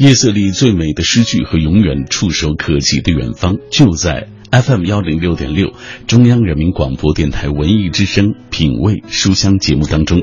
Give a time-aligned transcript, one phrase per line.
[0.00, 5.74] 夜色里最美的诗句和永远触手可及的远方，就在 FM 幺零六点六，
[6.06, 10.22] 中央人民广播电台文艺之声品味书香节目当中。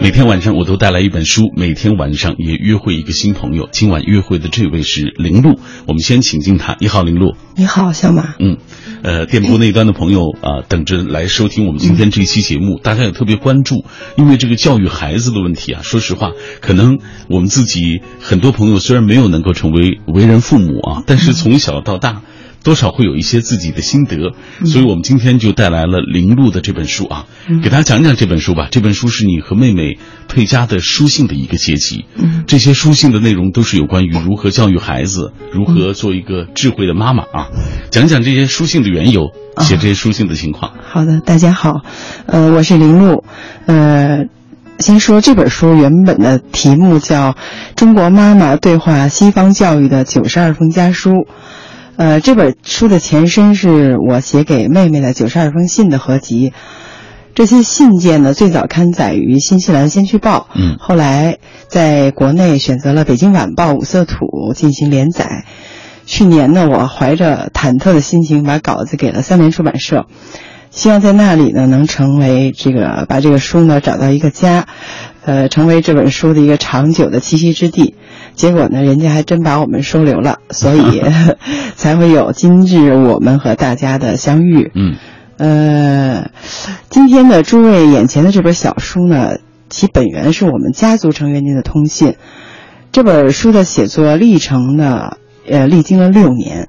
[0.00, 3.68] 每天晚上我都带来一本书，每天晚上也约会一个新朋友。
[3.70, 6.76] 今晚约会的这位是林露，我们先请进他。
[6.80, 7.36] 你好，林露。
[7.54, 8.34] 你好，小马。
[8.40, 8.56] 嗯，
[9.02, 12.80] 呃，电波那端的朋友啊，等着来收听我们今天这一期节目。
[12.82, 13.84] 大家也特别关注，
[14.16, 16.98] 因为这个教育孩子的问题啊，说实话，可能
[17.28, 22.22] 我们自己很多朋友虽然没有能够成为为人父母啊，但是从小到大。
[22.64, 24.32] 多少会有一些自己的心得，
[24.64, 27.26] 所以我们今天就带来了林路的这本书啊，
[27.62, 28.68] 给大家讲讲这本书吧。
[28.70, 32.06] 这本书是你和妹妹佩佳的书信的一个结集，
[32.46, 37.48] 这些书信的内容都是有关于如何教育孩子，如何做一个智慧的妈妈啊。
[37.90, 39.26] 讲讲这些书信的缘由，
[39.58, 40.72] 写这些书信的情况。
[40.82, 41.82] 好的，大家好，
[42.24, 43.24] 呃，我是林路，
[43.66, 44.24] 呃，
[44.78, 47.32] 先说这本书原本的题目叫
[47.76, 51.10] 《中国妈妈对话西方教育的九十二封家书》。
[51.96, 56.52] 呃，这本书的前身是我写给妹妹的九十二封信的合集。
[57.36, 65.44] 这些信件呢，最早刊载于新西兰《先驱报》，嗯，后来在国内选择了《北京晚报》五色土进行连载。
[66.04, 70.06] 去年呢，我怀着忐忑的心情把稿子给了三联出版社，
[70.70, 74.66] 希望在那里呢能成为这个把这个书呢找到一个家，
[75.24, 77.94] 呃，成为这本书的一个长久的栖息之地。
[78.34, 81.02] 结果呢，人家还真把我们收留了，所以
[81.76, 84.72] 才会有今日我们和大家的相遇。
[84.74, 84.96] 嗯，
[85.36, 86.30] 呃，
[86.90, 89.38] 今天的诸位眼前的这本小书呢，
[89.68, 92.16] 其本源是我们家族成员间的通信。
[92.90, 95.16] 这本书的写作历程呢，
[95.48, 96.68] 呃，历经了六年，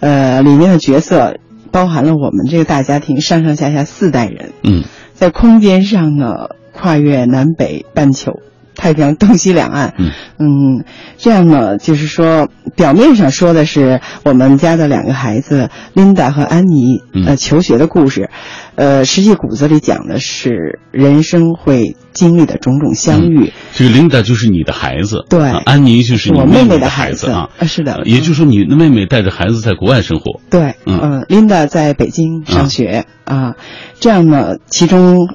[0.00, 1.38] 呃，里面的角色
[1.70, 4.52] 包含了我们这个大家庭上上下下四代人。
[4.62, 8.40] 嗯，在空间上呢，跨越南北半球。
[8.74, 9.94] 太平洋东西两岸，
[10.38, 10.84] 嗯，
[11.18, 18.30] 这样呢，就是说，表面上说的是我们家的两个孩子琳达和安妮呃求学的故事，
[18.76, 23.52] 呃，实际骨子里讲的是人生会经历的种种相遇。
[23.74, 33.54] 这个琳达就是你的孩子，对，安妮就是我妹妹的孩子啊，是的，也就是说你的妹妹带着孩子在国外生活，对，嗯，琳达在北京上学啊，
[33.98, 35.28] 这样呢，其中。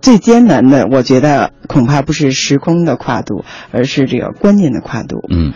[0.00, 5.18] 最艰难的，我觉得恐怕不是时空的跨度，而是这个观念的跨度。
[5.28, 5.52] 嗯，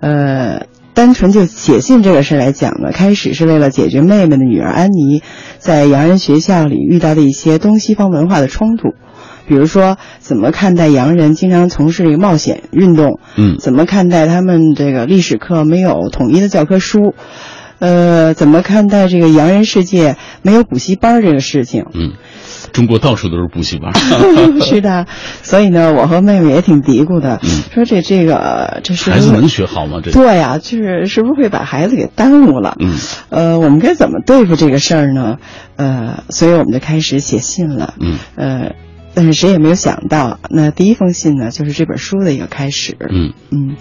[0.00, 5.22] 呃，单纯就写信这个事来讲呢，开始是为了解决妹妹的女儿安妮
[5.58, 8.94] 在洋人学校里遇到的一些东西方文化的冲突，
[9.46, 17.14] 比如说怎么看待洋人经常从事这个冒险运动，嗯，怎么看待他们这个历史课没有统一的教科书，
[17.80, 22.12] 呃，怎么看待这个洋人世界没有补习班这个事情，嗯。
[22.80, 23.92] 中国到处都是补习班，
[24.64, 25.06] 是的，
[25.42, 27.38] 所以呢，我和妹妹也挺嘀咕的，
[27.74, 30.00] 说这这个这是孩子能学好吗？
[30.02, 32.74] 这对呀，就是是不是会把孩子给耽误了？
[32.80, 32.94] 嗯，
[33.28, 35.36] 呃，我们该怎么对付这个事儿呢？
[35.76, 37.92] 呃，所以我们就开始写信了。
[38.00, 38.72] 嗯，呃，
[39.12, 42.96] 但是谁也没有想到，那第一封信呢，就是这本书的一个开始。
[42.98, 43.76] 嗯嗯。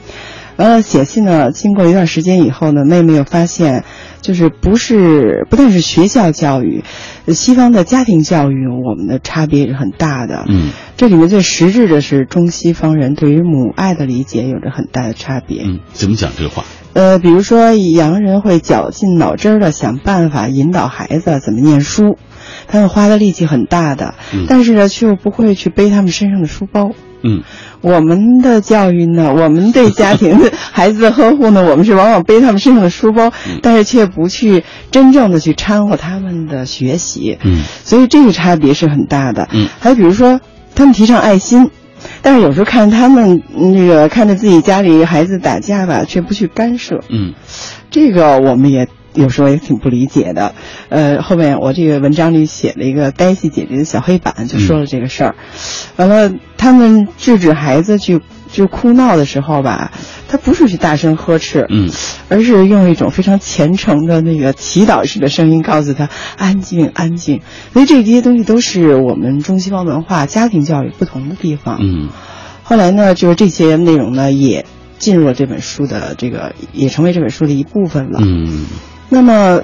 [0.58, 3.86] 完了，写信呢，经过一段时间以后呢，妹妹又发现，
[4.22, 6.84] 就是不是不但是学校教育，
[7.28, 10.46] 西方的家庭教育，我们的差别是很大的。
[10.48, 15.64] 嗯，这里面最实质的是中西方人对于母爱的理解有着很大的差别。
[15.64, 16.64] 嗯，怎么讲这个话？
[16.94, 22.18] 呃，比如说洋人会绞尽脑汁的想办法引导孩子怎么念书，
[22.68, 24.16] 他们花的力气很大的，
[24.48, 26.92] 但是呢，却又不会去背他们身上的书包。
[27.24, 27.44] 嗯。
[27.82, 37.38] 我们的教育呢， 我们对家庭的孩子的呵护呢，我们是往往背他们身上的书包，但是却不去真正的去掺和他们的学习。
[37.42, 39.48] 嗯，所以这个差别是很大的。
[39.54, 40.42] 嗯，还有比如说，
[40.76, 41.72] 他们提倡爱心，
[42.22, 47.00] 但是有时候看他们那个看着自己家里孩子打架吧，却不去干涉。
[47.10, 47.34] 嗯，
[47.90, 48.90] 这个我们也。
[49.20, 50.56] 有时候也挺不理解的，
[50.88, 55.36] 呃，后面我这个文章里写了一个黛西姐姐的小黑板，就说了这个事儿。
[55.98, 59.92] 完了，他们制止孩子去就哭闹的时候吧，
[60.30, 61.92] 他不是去大声呵斥，嗯，
[62.30, 67.42] 而是用一种非常虔诚的那个祈祷式的声音告诉他安静安静。
[67.74, 71.78] 所以这些东西都是我们中西方文化家庭教育不同的地方。
[71.82, 72.08] 嗯，
[72.64, 74.66] 后来呢，就是这些内容呢也
[74.98, 78.20] 进入了这本书的这个，也成为这本书的一部分了。
[78.22, 78.66] 嗯。
[79.10, 79.62] 那么，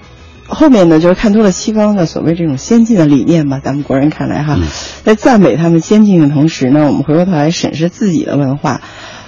[0.48, 3.60] 后面呢，就是看多了西方的所谓这种先进的理念吧。
[3.64, 4.58] 咱们国人看来哈，
[5.04, 8.82] 在赞美他们先进的同时呢，我们回过头来审视自己的文化，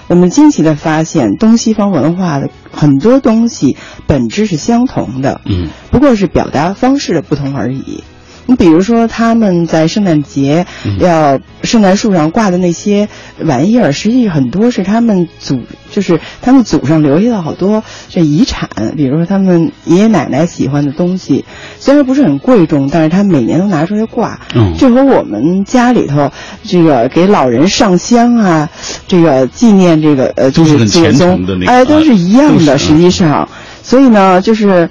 [0.08, 8.04] 我们惊奇的发现，东西方文化的很多东西本质是相同的，嗯，不过是表达方式的不同而已。
[8.48, 10.66] 你比如说他们在圣诞节
[11.00, 13.08] 要圣诞树上挂的那些
[13.40, 15.62] 玩意儿，实际很多是他们祖，
[15.92, 21.44] 就是他们祖上留下的好多这遗产，比如说他们爷爷奶奶喜欢的东西，
[21.78, 24.40] 虽然不是很贵重，但是他每年都拿出来挂。
[24.56, 26.32] 嗯，这和我们家里头
[26.64, 28.70] 这个给老人上香啊，
[29.08, 32.78] 这个纪念这个呃，就是祖宗的那个，哎，都是一样的。
[32.78, 33.50] 实际上，
[33.84, 34.90] 所以呢，就是。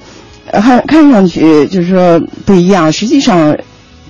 [0.53, 3.57] 看看上去就是说不一样，实际上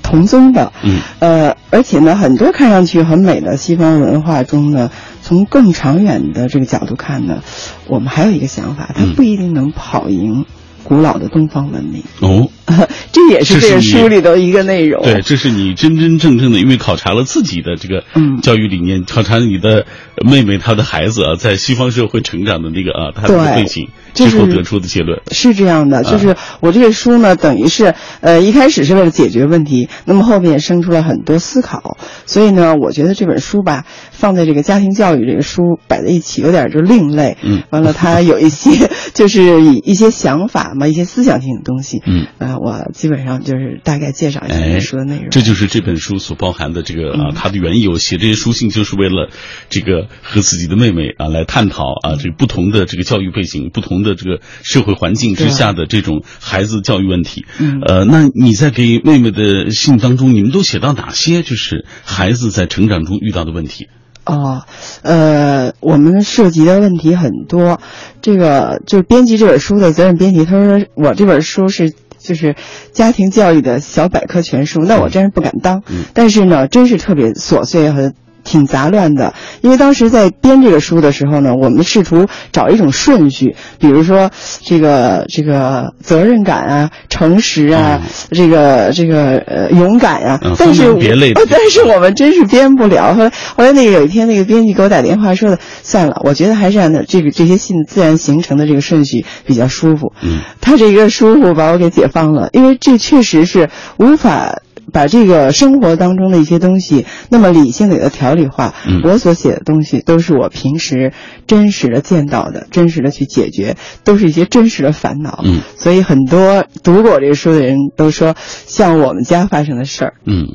[0.02, 0.72] 同宗的。
[0.82, 0.98] 嗯。
[1.18, 4.90] 呃，而且呢，很多看上去很美的西方文化中呢，
[5.22, 7.42] 从更长远的这个角度看呢，
[7.86, 10.44] 我们还有一个想法，它不一定能跑赢
[10.84, 12.02] 古老的东方文明。
[12.20, 12.48] 哦。
[13.12, 15.02] 这也是这个书里的一个内容。
[15.02, 18.04] 对，这是你真真正正的，因为考察了自己的这个
[18.42, 19.86] 教育理念，考察你的
[20.22, 23.88] 妹妹她的孩子啊，在西方社会成长的那个啊，她的背景。
[24.16, 37.36] 最后得出的结论是这样的，就是我这个书呢，等于是呃一开始是为了解决问题，那么后面生出了很多思考，所以呢，我觉得这本书吧，放在这个家庭教育这个书摆在一起，有点就另类。
[37.42, 42.00] 嗯，完了，它有一些 就是一些想法嘛，一些思想性的东西。
[42.06, 45.28] 嗯，呃，我基本上就是大概介绍一下这本书的内容。
[45.30, 47.98] 这就是这本书所包含的这个啊，它的缘由。
[47.98, 49.30] 写这些书信就是为了
[49.68, 53.96] 这个和自己的妹妹啊来探讨啊，这个不同的这个教育背景，不同。
[54.06, 57.44] 的这个社会环境之下的这种孩子教育问题，
[57.86, 63.88] 呃，那你在给妹妹的信当中，你们都写到哪些就是孩子在成长中遇到的问题？
[64.24, 64.62] 哦，
[65.02, 67.80] 呃，我们涉及的问题很多。
[68.22, 72.56] 这个就是编辑这本书的责任编辑，他说我这本书是就是
[72.92, 75.82] 家庭教育的小百科全书，那我真是不敢当。
[76.14, 78.14] 但是呢，真是特别琐碎和。
[78.46, 84.30] 挺杂乱的，因为当时在编这个书的时候呢，我们试图找一种顺序，比如说
[84.62, 88.00] 这个这个责任感啊、诚实啊、
[88.30, 90.94] 这个这个呃勇敢啊，但是
[91.50, 93.12] 但是我们真是编不了。
[93.14, 100.12] 后来后来那个有一天那个编辑给我打电话说的，算了，我觉得还是按照这个这些信自然形成的这个顺序比较舒服。
[100.22, 104.60] 嗯，他这个舒服把我给解放了，因为这确实是无法。
[104.92, 108.74] 把这个生活当中的一些东西，那么理性的给它条理化。
[109.04, 111.12] 我所写的东西都是我平时
[111.46, 115.40] 真实的见到的，真实的去解决，都是一些真实的烦恼。
[115.44, 120.14] 嗯，所以很多读过我这个书的人都说，像我们家发生的事儿。
[120.24, 120.46] 嗯，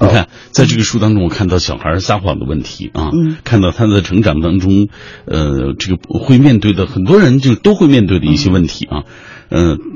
[0.00, 4.88] 你看，在这个书当中，我看到小孩撒谎的问题啊，嗯，看到他的成长当中，
[5.26, 9.02] 呃，这个会面对的很多人就都会面对的一些问题啊。
[9.04, 9.04] 嗯，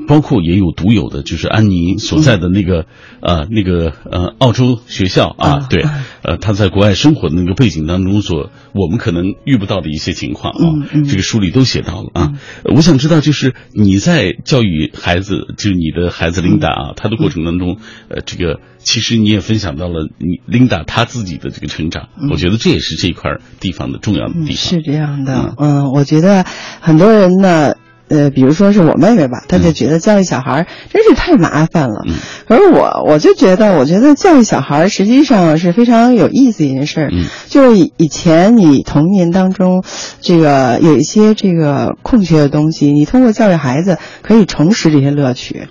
[0.07, 2.85] 包括也有独有的，就是安妮所在的那个
[3.21, 5.83] 呃那个呃澳洲学校啊，对，
[6.21, 12.33] 呃他在国外生活的那个背景当中所我们可能遇不到的一些情况啊，这个书里都写到了啊。
[12.65, 17.77] 我想知道，就是你在教育孩子，就是你的孩子琳达啊，他的过程当中，
[18.09, 24.55] 呃，这个其实你也分享到了你琳达她自己的这个成长，我觉得这也是这一块地方的重要的地方。
[24.55, 26.43] 是这样的，嗯，我觉得
[26.81, 27.75] 很多人呢。
[28.07, 32.03] 呃，比如说是我妹妹吧，她就觉得教育小孩真是太麻烦了。
[32.47, 37.09] 可是我，我就觉得，我觉得教育小孩实际上是非常有意思一件事儿。
[37.49, 39.83] 就是以以前你童年当中，
[40.21, 45.67] 这个有一些这个空缺的东西，你通过教育孩子可以重拾这些乐趣。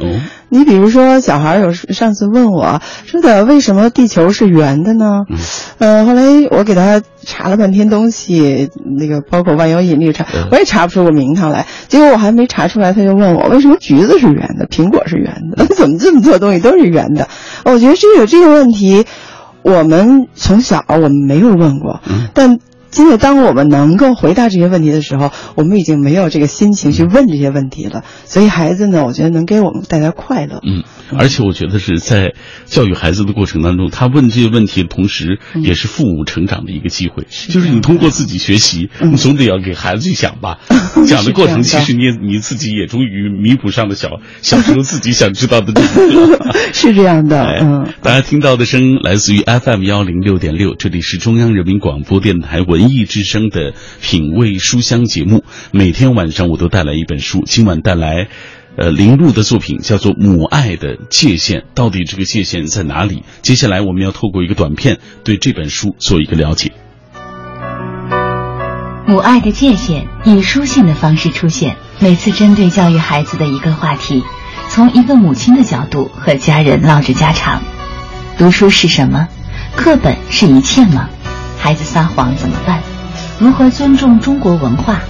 [0.48, 5.22] 你比如说，小孩有上次问我说的，为什么地球是圆的呢？
[5.78, 11.66] 呃，后来我给他查了半天东西，那个包括万有引力查，我也查不出个名堂来。
[11.88, 15.66] 结果我还没查出来，他就问我为什么橘子是圆的，苹果是圆的？
[15.76, 17.28] 怎么这么多东西都是圆的？
[17.64, 19.04] 我觉得这个这个问题，
[19.62, 22.00] 我们从小我们没有问过，
[22.32, 22.58] 但。
[22.90, 28.04] 现在，当我们能够回答这些问题的时候，我们已经没有这个心情去问这些问题了。
[28.24, 30.60] 所以，孩子呢，我觉得能给我们带来快乐。
[30.62, 30.84] 嗯，
[31.16, 32.34] 而且我觉得是在
[32.64, 37.26] 教育孩子的过程当中，他问这些问题的同时，也是父母成长的一个机会。
[37.48, 40.58] 就是你通过自己学习，你总得要给孩子去讲吧。
[41.06, 45.72] 讲的过程，其实你你自己也终于弥补上了小小时候自己想知道的。
[46.72, 47.44] 是这样的。
[47.60, 52.62] 嗯，大家听到的声音来自于 FM 幺零六点六，这里是中央人民广播电台。
[52.62, 57.42] 文艺之声的品味书香节目，每天晚上我都带来一本书。
[57.46, 58.28] 今晚带来，
[58.76, 63.22] 呃，林路的作品叫做《母爱的界限》，到底这个界限在哪里？
[63.40, 66.72] 接下来我们要透过一个短片，对这本书做一个了解。
[69.06, 74.24] 母爱的界限以书信的方式出现，每次针对教育孩子的一个话题，
[74.68, 77.62] 从一个母亲的角度和家人唠着家常。
[78.38, 79.28] 读书是什么？
[79.76, 81.08] 课本是一切吗？
[81.58, 82.82] 孩子撒谎怎么办？
[83.38, 85.00] 如何尊重中国文化？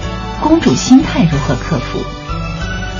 [0.41, 1.99] 公主心态如何克服？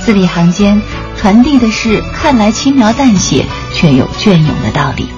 [0.06, 0.80] 字里行间
[1.16, 3.44] 传递的是看来轻描淡写，
[3.74, 5.08] 却有隽永的道理。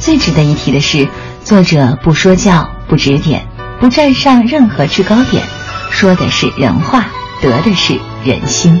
[0.00, 1.06] 最值得一提的是，
[1.44, 3.46] 作者不说教，不指点，
[3.78, 5.44] 不站上任何制高点，
[5.92, 7.06] 说的是人话，
[7.40, 8.80] 得的是人心。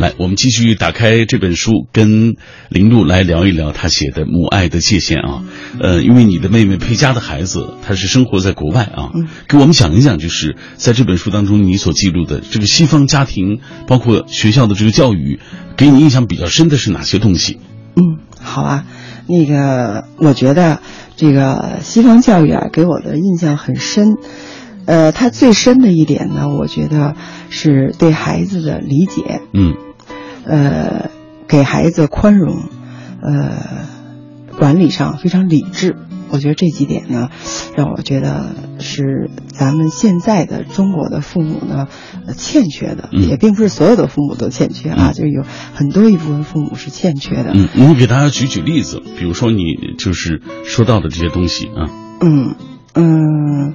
[0.00, 2.36] 来，我们继续打开这本书，跟
[2.70, 5.44] 林露来聊一聊她写的《母爱的界限》啊。
[5.78, 9.10] 呃，因为你的妹妹佩佳的孩子，他是生活在国外啊，
[9.46, 15.38] 给我们讲一讲，就是在这本书当中你所记录的这个西方家庭，包括学校的这个教育，
[15.76, 17.58] 给你印象比较深的是哪些东西？
[17.94, 18.86] 嗯，好啊，
[19.26, 20.80] 那个我觉得
[21.16, 24.16] 这个西方教育啊，给我的印象很深。
[24.86, 27.14] 呃，它最深的一点呢，我觉得
[27.50, 29.42] 是对孩子的理解。
[29.52, 29.89] 嗯。
[30.50, 31.10] 呃，
[31.46, 32.64] 给孩子宽容，
[33.22, 33.86] 呃，
[34.58, 35.94] 管理上非常理智。
[36.32, 37.28] 我觉得这几点呢，
[37.76, 41.86] 让我觉得是咱们现在的中国的父母呢
[42.36, 47.52] 欠缺的，也并不是所有的父母都欠缺啊，就有很多一部分父母是欠缺的。
[47.54, 51.86] 嗯，你给大家举举例子，比如说你就是说到的这些东西啊。
[52.20, 52.56] 嗯
[52.94, 53.74] 嗯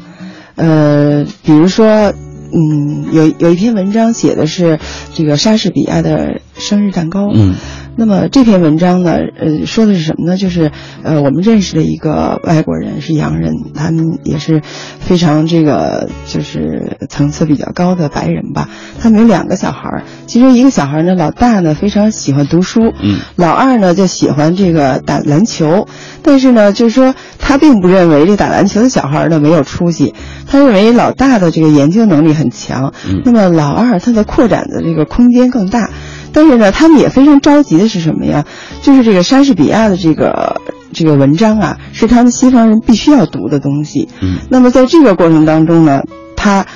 [0.56, 2.14] 呃，比如说。
[2.56, 4.80] 嗯，有有一篇文章写的是
[5.14, 7.30] 这个莎士比亚的生日蛋糕。
[7.34, 7.56] 嗯，
[7.98, 10.38] 那么这篇文章呢，呃，说的是什么呢？
[10.38, 10.72] 就是
[11.04, 14.62] 呃，我们认识的一个外国人是洋人，他们也是
[15.00, 18.70] 非常这个就是层次比较高的白人吧。
[19.00, 25.88] 他们有两个小孩儿，其中一个小孩呢，老大呢非常喜欢读书，嗯，老二呢就喜欢这个打篮球，
[26.22, 30.14] 但是呢，就是说他并不认为这打篮球的小孩呢没有出息。
[30.48, 35.90] 他认为老大的这个研究能力很强，那么老二他的扩展的这个空间更大，
[36.36, 38.46] 但是呢，他们也非常着急的是什么呀？
[38.84, 40.62] 就是这个莎士比亚的这个
[40.94, 44.10] 这个文章啊，是他们西方人必须要读的东西。
[44.20, 46.04] 嗯，那么在这个过程当中呢，
[46.36, 46.68] 他。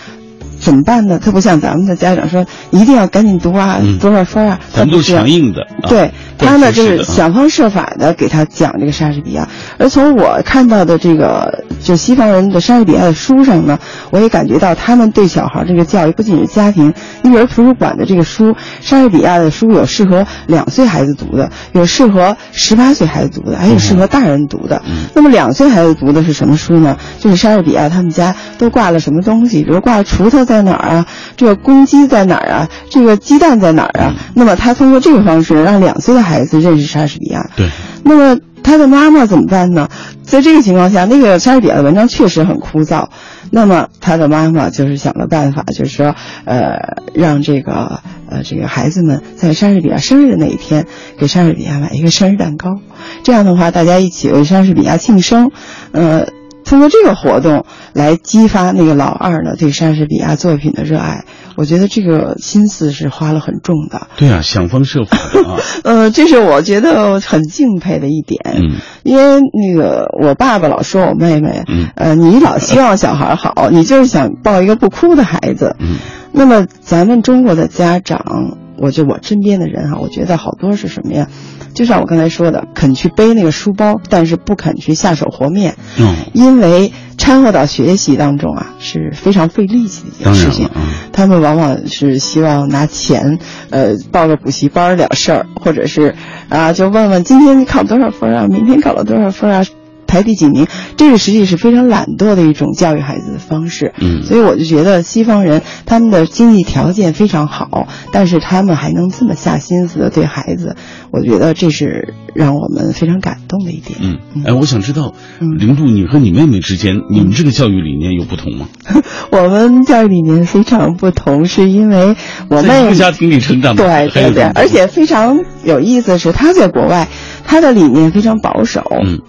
[0.59, 1.19] 怎么办呢？
[1.23, 4.59] 他不像咱们的家长说一定要赶紧读啊，多少分啊？
[4.73, 5.65] 咱们都强硬的。
[5.87, 9.47] 对他呢，就是想方设法的给他讲这个莎士比亚。
[9.77, 13.79] 而从我看到的这个就西方人的莎士比亚的书上呢，
[14.11, 24.81] 我也感觉到他们对小孩这个教育不仅是家庭，你比如图书馆的这个书，莎士比亚的书有适合两岁孩子读的，有适合十八岁孩子读的，还有适合大人读的。
[25.15, 26.97] 那么两岁孩子读的是什么书呢？
[27.19, 30.48] 就是莎士比亚他们家都挂了什么东西，比如挂了锄头。
[30.49, 31.05] 在哪儿啊？
[31.37, 32.67] 这个公鸡在哪儿啊？
[32.89, 34.15] 这个鸡蛋在哪儿啊？
[34.33, 37.47] 那么他通过这个方式让两岁的孩子认识莎士比亚。
[37.55, 37.69] 对。
[38.03, 39.87] 那么他的妈妈怎么办呢？
[40.23, 43.09] 在这个情况下，那个莎士比亚的文章确实很枯燥。
[43.51, 46.15] 那么他的妈妈就是想了办法，就是说，
[46.45, 50.87] 呃，让这个呃这个孩子们在莎士比亚生日的那一天
[51.19, 52.79] 给莎士比亚买一个生日蛋糕。
[53.23, 55.51] 这样的话，大家一起为莎士比亚庆生。
[55.91, 56.38] 呃。
[56.69, 64.07] 通过这个活动来激发那个老二呢对莎士比亚作品的热爱，我觉得这个心思是花了很重的。
[64.17, 65.57] 对啊，想方设法的啊。
[65.83, 68.39] 呃，这是我觉得很敬佩的一点。
[68.55, 75.75] 嗯，因为那个我爸爸老说我妹妹，嗯，呃，你老希望小孩好，你就是想抱一个不哭的孩子。
[75.79, 75.97] 嗯，
[76.31, 81.27] 那么咱们中国的家长，我就我身边的人哈，我觉得好多是什么呀？
[81.73, 85.75] 就像我刚才说的，肯去背那个书包，但是不肯去下手和面。
[85.97, 90.69] 嗯，因为掺和到学习当中啊，是非常费力气的一件事情。
[90.75, 90.81] 嗯，
[91.13, 96.15] 他们往往是希望拿钱，呃，报个补习班了事儿，或者是
[96.49, 99.63] 啊，就问问今天你考多少分啊，明天考了多少分啊。
[100.09, 100.65] 排第几名？
[100.97, 103.93] 这个实际是非常懒惰的一种教育孩子的方式。
[103.99, 110.75] 嗯，所以我就觉得西方人他们的经济条件非常好，但是他们还能这么下心思的对孩子，
[111.11, 113.99] 我觉得这是让我们非常感动的一点。
[114.01, 118.67] 嗯，哎，我想知道，林度，你和你妹妹之间，你们这个教育理念有不同吗？
[119.31, 122.15] 我们教育理念非常不同，是因为
[122.49, 127.07] 我妹妹家庭里成长的，对对对，而且非常有意思是，她在国外，
[127.45, 128.83] 她的理念非常保守。
[129.05, 129.19] 嗯。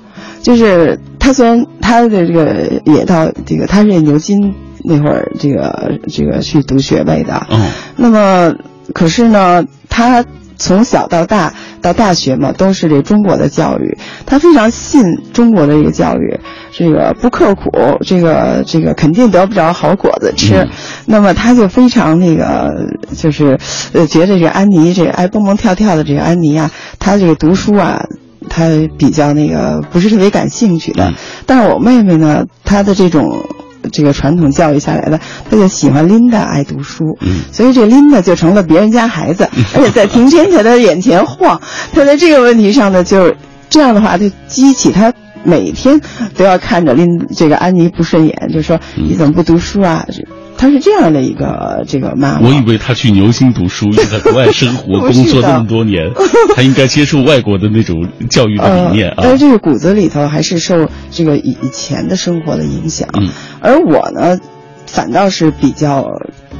[0.43, 8.55] 就是他虽然他的这个也到这个他是牛津那会儿这个这个去读学位的，嗯，那么
[8.95, 10.25] 可是呢，他
[10.57, 16.41] 从小到大到大学嘛都是这中国的教育，他非常信中国的这个教育，
[16.73, 17.71] 这个不刻苦，
[18.07, 20.67] 这个这个肯定得不着好果子吃，
[21.07, 22.73] 那么他就非常那个
[23.15, 23.59] 就是
[23.93, 28.07] 呃觉得这个安妮这个爱蹦蹦跳跳的这个安妮啊，她这个读书啊。
[28.51, 31.15] 他比较那个不是特别感兴趣的，
[31.47, 33.47] 但是我妹妹呢，她的这种
[33.93, 37.17] 这个传统教育下来的，她就喜欢琳达爱读书，
[37.53, 41.61] 所以这琳达就成了别人家孩子， 而且在庭天在她眼前晃，
[41.95, 43.37] 她在这个问题上呢，就是
[43.71, 45.15] 这样的话就激起她
[45.45, 46.01] 每天
[46.37, 50.05] 都要看着琳这个安妮不顺眼，就说你怎么不读书啊？
[50.61, 52.47] 她是这样的一个这个妈妈。
[52.47, 56.11] 我以为他去牛津读书，又在国外生活工作那么多年，
[56.55, 59.21] 他应该接受外国的那种教育的理念啊。
[59.23, 63.09] 但是这个骨子里头还是受这个以以前的生活的影响。
[63.19, 63.31] 嗯，
[63.63, 64.39] 而我呢，
[64.87, 66.05] 反倒是比较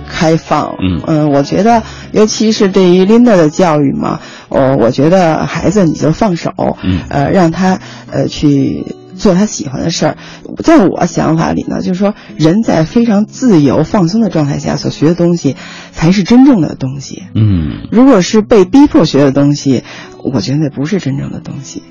[0.09, 0.75] 开放。
[0.83, 6.51] 嗯嗯，我觉得，尤其是对于琳达的教育嘛，哦，我觉得孩子你就放手，
[6.83, 7.79] 嗯，呃，让他
[8.11, 8.97] 呃去。
[9.21, 10.17] 做他喜欢的事儿，
[10.65, 15.55] 在我想法里呢，就是说，人在非常自由放松的状态下所学的东西，
[15.93, 17.23] 才是真正的东西。
[17.35, 19.85] 嗯，如果是被逼迫学的东西，
[20.25, 21.83] 我觉得那不是真正的东西。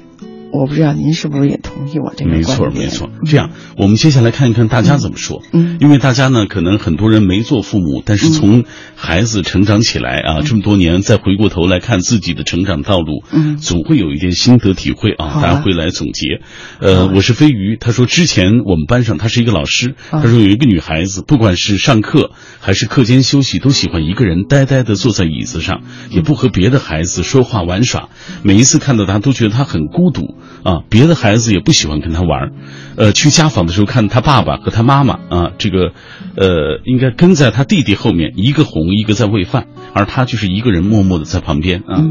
[0.52, 2.38] 我不知道您是不是也同意我这个观点？
[2.40, 3.10] 没错，没错。
[3.26, 5.44] 这样，我们接下来看一看大家怎么说。
[5.54, 8.64] 嗯，因为大家呢，可能很多人没做父母，但是从
[8.96, 15.42] 孩子成长起来啊，这么多年再回过头来看自己的成长道路，嗯，总会有一点心得体会啊。
[15.42, 16.42] 大家会来总结。
[16.80, 28.10] 呃，我是飞鱼，他说之前我们班上他是一个老师，他说有一个女孩子，不管是上课还是课间休息，都喜欢一个人呆呆的坐在椅子上，也不和别的孩子说话玩耍。
[28.44, 31.20] 每一次看到他，都觉得他很孤独啊，别的。
[31.20, 32.54] 孩子也不喜欢跟他玩
[32.96, 35.92] 呃，去家访的时候看他爸爸和他妈妈啊，这个，
[36.38, 42.06] 呃，应该跟在他弟弟后面，一个哄，一个在喂饭，而他就是一个人默默的在旁边啊，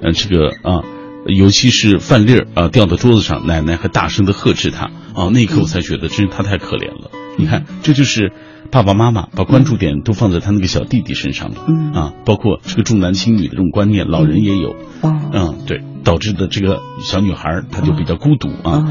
[0.00, 0.80] 呃，这个啊，
[1.26, 7.10] 尤其是饭粒儿啊掉到桌子上，奶奶还大声的呵斥他啊，那一刻我才觉得，真是他太可怜了。
[7.36, 8.32] 你看，这就是
[8.70, 15.82] 爸爸妈妈把关注点都放在他那个小弟弟身上了，啊，包括这个重男轻女的这种观念，老人也有，嗯，对。
[16.04, 18.84] 导致的这个小女孩，她就比较孤独啊。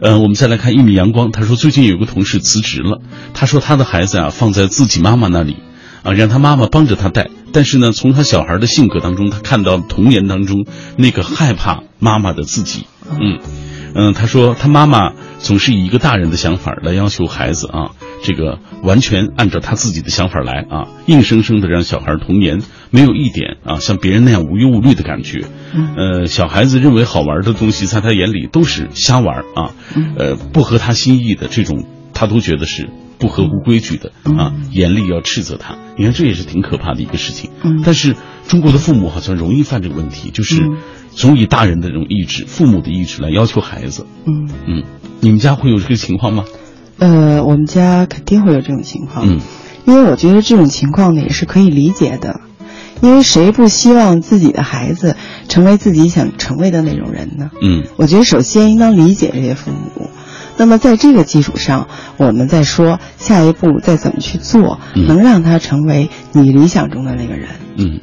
[0.00, 3.00] 呃，我们再来看一米阳光，他说最近有个同事辞职了，
[3.34, 5.56] 他说他的孩子啊放在自己妈妈那里，
[6.04, 10.64] 啊让他妈妈帮着他带，但是呢，从他小孩的性格当中，他看到童年当中
[10.96, 13.40] 那个害怕妈妈的自己，嗯。
[13.92, 17.90] 嗯，他说他妈妈总是以一个大人的想法来要求孩子啊。
[18.22, 25.46] 这个完全按照他自己的想法来啊，硬生生的让小孩童年没有一点啊像别人那样无忧无虑的感觉。
[25.96, 29.72] 呃，小孩子认为好玩的东西，在他眼里都是瞎玩啊。
[30.18, 35.78] 呃，不合他心意的这种，他都觉得是不合乎规矩的啊，严厉要斥责他。
[35.96, 37.50] 你看，这也是挺可怕的一个事情。
[37.84, 40.62] 但是中国的父母好像容易犯这个问题，就是
[41.14, 44.06] 总以大人的这种意志、父母的意志来要求孩子。
[44.26, 44.82] 嗯嗯，
[45.20, 46.44] 你们家会有这个情况吗？
[46.98, 49.40] 呃，我们家肯定会有这种情况，嗯，
[49.86, 52.40] 因为我觉得这种情况呢也是可以理解的，
[53.00, 55.16] 因为谁不希望自己的孩子
[55.48, 57.50] 成为自己想成为的那种人呢？
[57.62, 60.10] 嗯，我觉得首先应当理解这些父母，
[60.58, 67.48] 那么在这个基础上，我们再说下一步再怎么去做，能让他成为你理想中的那个人。
[67.76, 68.00] 嗯，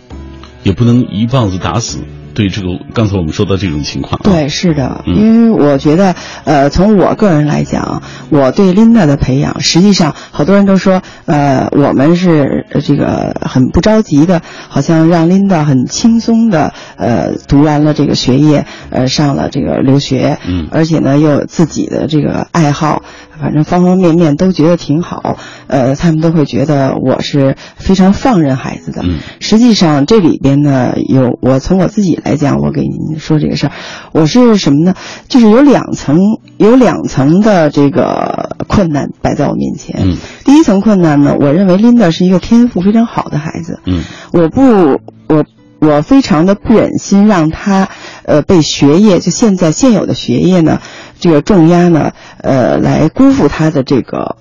[0.63, 1.99] 也不能一棒子打死。
[2.37, 23.01] 对这个，刚才我们说的这种情况，对，是的，因为我觉得，呃，从我个人来讲，我对琳达的培养，实际上好多人都说，呃，我们是这个很不着急的，好像让琳达很轻松的，呃，读完了这个学业，呃，上了这个留学，嗯，而且呢，又有自己的这个爱好。
[23.39, 29.03] 反正方方面面都觉得挺好，呃，他们都会觉得我是非常放任孩子的。
[29.39, 33.71] 实际上这里边呢，有我从我自己来讲，我给您说这个事儿，
[34.11, 34.93] 我是什么呢？
[35.27, 36.19] 就是有两层，
[36.57, 40.01] 有两层的这个困难摆在我面前。
[40.01, 43.79] 嗯第一层困难呢，我认为 Linda 是一个天赋非常好的孩子。
[43.85, 44.61] 嗯，我不，
[45.27, 45.43] 我
[45.79, 47.89] 我非常的不忍心让他，
[48.23, 50.79] 呃，被学业就现在现有的学业呢。
[51.19, 52.11] 这个重压呢，
[52.43, 54.35] 呃，来辜负他的这个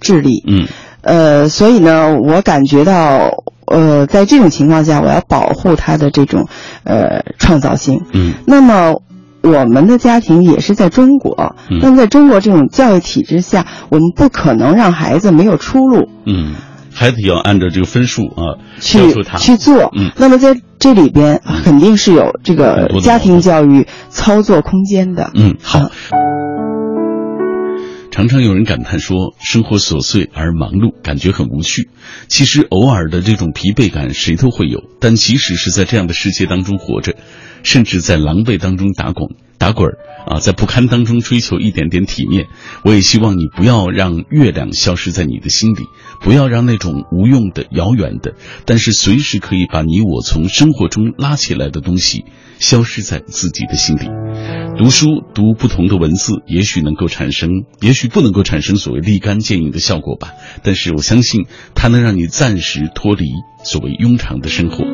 [0.00, 0.68] 智力，嗯，
[1.02, 6.46] 呃，所以呢，我感觉到，呃，在这种情况下，我要保护他的这种，
[6.84, 9.02] 呃，创造性，嗯，那么
[9.42, 16.54] 我们的家庭也是在中国，那么在中国这种教育体制下，我们不可能让孩子没有出路，嗯。
[16.92, 18.98] 孩子要按照这个分数啊，去
[19.38, 19.92] 去做。
[19.96, 25.30] 嗯，那么在这里边肯定是有这个家庭教育操作空间的。
[25.34, 25.90] 嗯，好。
[28.20, 31.88] 常常有人感叹说，生活琐碎而忙碌，感觉很无趣。
[32.28, 34.82] 其实偶尔的这种疲惫感，谁都会有。
[35.00, 37.14] 但即使是在这样的世界当中活着，
[37.62, 39.88] 甚至在狼狈当中打滚打滚
[40.26, 42.44] 啊，在不堪当中追求一点点体面，
[42.84, 45.84] 我也希望你不要让月亮消失在你的心里，
[46.20, 48.34] 不要让那种无用的、遥远的，
[48.66, 52.26] 但是随时可以把你我从生活中拉起来的东西，
[52.60, 54.08] 消失在自己的心里。
[54.78, 63.26] 读书读不同的文字，也许能够产生，也许不能够产生所谓立竿见影的效果吧，但是我相信它能让你暂时脱离
[63.62, 64.84] 所谓庸常的生活。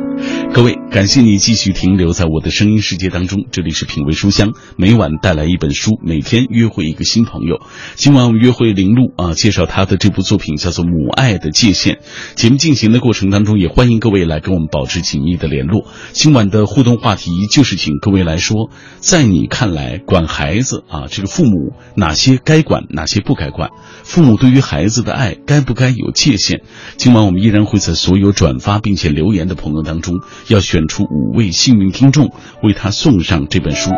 [0.53, 3.45] 各位，感谢你继续停留在我的声音世界当中。
[3.51, 7.61] 这里是品味书香，每晚带来一本书，每天约会一个新朋友。
[7.95, 11.97] 今晚我们约会林璐啊，介绍他的这部作品叫做《母爱的界限》。
[12.35, 15.87] 节目进行的过程当中，也欢迎各位来跟我们保持紧密的联络。
[16.13, 23.69] 今晚的互动话题就是请各位来说，在你看来，管孩子啊，这个父母哪些该管，哪些不该管？
[24.03, 26.63] 父母对于孩子的爱该不该有界限？
[26.97, 30.21] 今晚我们依然会在所有转发并且留言的朋友当中。
[30.49, 33.91] 要选出五位幸运听众，为他送上这本书。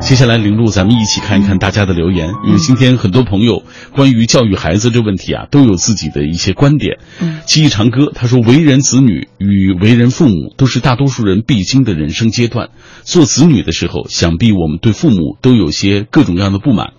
[0.00, 2.30] 接下来，林璐，咱们一起看一看大家的留言。
[2.46, 3.62] 因为今天很多朋友
[3.92, 6.98] 关于教育孩子这问题啊，都有自己的一些观点。
[7.20, 12.70] 嗯，记忆长歌他说，为人子女与为人父母都是大多数人必经的人生阶段。
[13.02, 16.92] 做子女的时候，想必我们对父母都有些各种各样的不满，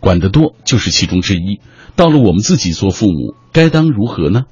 [0.00, 1.60] 管得多就是其中之一。
[1.96, 4.44] 到了我们自己做父母，该当如何呢？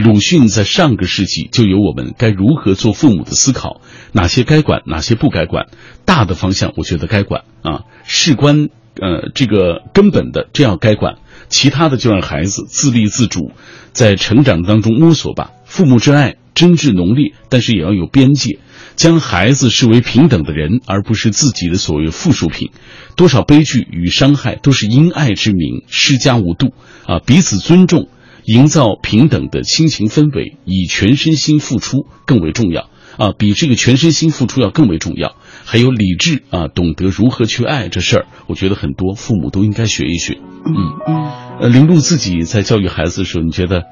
[0.00, 3.82] 鲁迅在上个世纪就有我们该如何做父母的思考，
[4.12, 5.66] 哪些该管，哪些不该管。
[6.06, 8.68] 大的方向我觉得该管啊，事关
[9.00, 11.16] 呃这个根本的，这样该管。
[11.48, 13.52] 其他的就让孩子自立自主，
[13.92, 15.50] 在成长当中摸索吧。
[15.64, 18.58] 父母之爱真挚浓烈，但是也要有边界，
[18.96, 22.70] 将孩子视为平等的人，而不是自己的所谓附属品。
[23.16, 26.72] 多少悲剧与伤害都是因爱之名施加无度
[27.04, 28.08] 啊，彼此尊重。
[28.44, 33.32] 营造平等的亲情氛围，以全身心付出更为重要啊！
[33.36, 35.36] 比这个全身心付出要更为重要。
[35.64, 40.38] 还有理智啊，懂得如何去爱这事儿，我觉得很多父母都应该学一学。
[40.64, 40.74] 嗯
[41.06, 41.32] 嗯。
[41.60, 43.84] 呃，林璐自己在教育孩子的时候，你觉得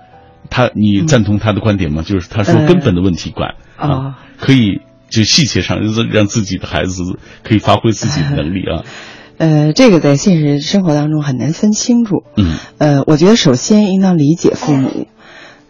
[0.50, 2.02] 他，你赞同他的观点吗？
[2.02, 4.80] 就是他说根本的问题管啊，可以
[5.10, 7.02] 就细节上让让自己的孩子
[7.42, 8.84] 可以发挥自己的能力啊。
[9.38, 12.24] 呃，这个在现实生活当中很难分清楚。
[12.36, 15.06] 嗯，呃，我觉得首先应当理解父母。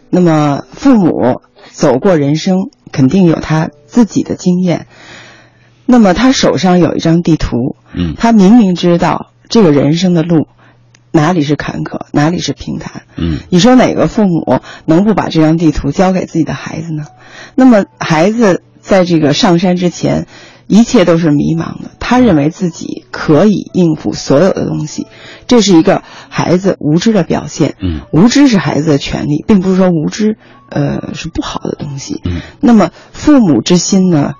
[0.09, 4.87] 那么，父母走过人生，肯定有他自己的经验。
[5.85, 7.75] 那么，他手上有一张地图。
[7.93, 10.47] 嗯，他明明知道这个人生的路，
[11.11, 13.03] 哪里是坎坷，哪里是平坦。
[13.17, 17.05] 嗯，你说哪个父母能不把这张地图交给自己的孩子呢？
[17.53, 20.25] 那么，孩子在这个上山之前。
[20.69, 25.07] 一切都是迷茫的，他认为自己可以应付所有的东西，
[25.47, 27.73] 这是一个孩子无知的表现。
[27.81, 30.37] 嗯，无知是孩子的权利，并不是说无知，
[30.69, 32.21] 呃，是不好的东西。
[32.23, 34.33] 嗯，那么父母之心呢，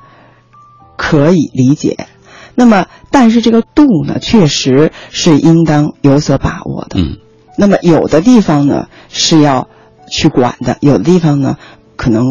[0.97, 2.05] 可以理解，
[2.53, 6.99] 那么但是这个度呢，确实是应当有所把握的。
[6.99, 7.17] 嗯，
[7.57, 9.67] 那么有的地方呢是要
[10.11, 11.57] 去管的，有的地方呢
[11.95, 12.23] 可能。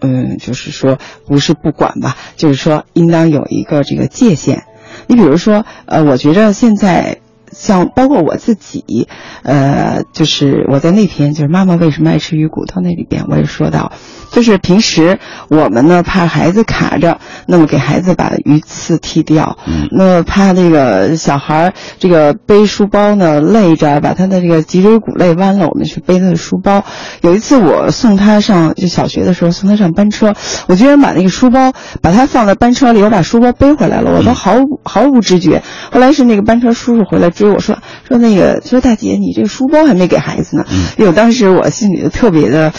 [0.00, 4.64] 嗯，就是说不是不管吧，就是说应当有一个这个界限。
[5.06, 7.18] 你比如说，呃，我觉着现在。
[7.52, 9.08] 像包括我自己，
[9.42, 13.92] 呃，就是我在那天就是妈妈为什么爱吃鱼骨头那里边，我也说到，
[14.30, 26.84] 就是平时我们呢怕孩子卡着，那么给孩子把鱼刺剔掉，嗯，那怕那个小孩这个背书包呢累着，把他的这个脊椎骨累弯了，我们去背他的书包。
[27.22, 30.34] 有一次我送他上就小学的时候送他上班车，
[30.68, 35.62] 我居然把那个书包把他放在班车里，我把书包背回来了，我都毫无毫无知觉。
[35.90, 37.30] 后来是那个班车叔叔回来。
[37.40, 40.66] 追我说说那个说大姐，你这个书包还没给孩子呢。
[40.98, 42.74] 因为当时我心里就特别的，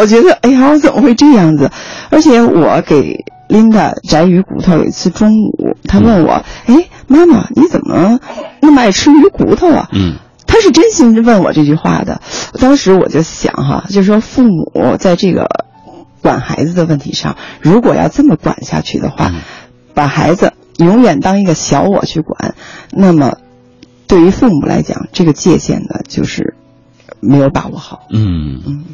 [0.00, 1.68] 我觉得哎呀，我怎么会这样子？
[2.10, 8.20] 而且我给琳达摘鱼骨头，有一次中午，她问我，哎，妈妈，你怎么
[8.60, 9.88] 那么爱吃鱼骨头啊？
[9.92, 10.14] 嗯，
[10.46, 12.20] 她是真心问我这句话的。
[12.60, 15.48] 当时我就想哈，就是说父母在这个
[16.22, 19.32] 管孩子的问题上，如果要这么管下去的话，
[19.92, 22.54] 把孩子永远当一个小我去管，
[22.92, 23.38] 那么。
[24.06, 26.54] 对于父母来讲，这个界限呢，就是
[27.20, 28.00] 没有把握好。
[28.10, 28.84] 嗯嗯，